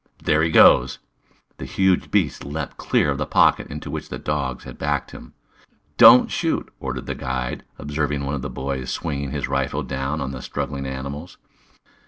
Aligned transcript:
There 0.23 0.41
he 0.41 0.49
goes!" 0.49 0.97
The 1.59 1.65
huge 1.65 2.09
beast 2.09 2.43
leaped 2.43 2.77
clear 2.77 3.11
of 3.11 3.19
the 3.19 3.27
pocket 3.27 3.67
into 3.67 3.91
which 3.91 4.09
the 4.09 4.17
dogs 4.17 4.63
had 4.63 4.79
backed 4.79 5.11
him. 5.11 5.33
"Don't 5.97 6.31
shoot!" 6.31 6.73
ordered 6.79 7.05
the 7.05 7.13
guide, 7.13 7.63
observing 7.77 8.25
one 8.25 8.33
of 8.33 8.41
the 8.41 8.49
boys 8.49 8.89
swinging 8.89 9.29
his 9.29 9.47
rifle 9.47 9.83
down 9.83 10.19
on 10.19 10.31
the 10.31 10.41
struggling 10.41 10.87
animals. 10.87 11.37